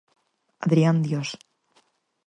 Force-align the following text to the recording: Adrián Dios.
Adrián 0.65 0.97
Dios. 1.07 1.29